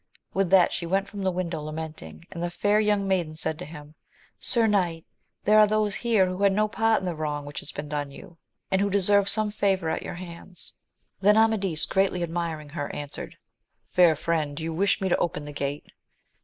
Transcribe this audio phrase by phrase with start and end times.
[0.33, 3.65] With that she went from the window lamenting, and the fair young maiden said to
[3.65, 3.93] him,
[4.39, 5.05] Sir knight,
[5.43, 8.09] there are those here who had no part in the wrong which has been done
[8.09, 8.39] you,
[8.71, 10.73] and who deserve some favour at your hands.
[11.19, 13.37] Then Amadis greatly admiring her, answered,
[13.89, 15.89] Fair friend, do you wish me to open the gate